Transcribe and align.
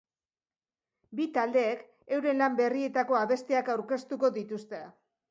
Bi 1.17 1.25
taldeek 1.33 1.83
euren 2.17 2.41
lan 2.43 2.55
berrietako 2.61 3.19
abestiak 3.19 3.69
aurkeztuko 3.75 4.33
dituzte. 4.39 4.81